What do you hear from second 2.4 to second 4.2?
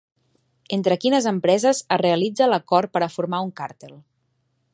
l'acord per a formar un càrtel?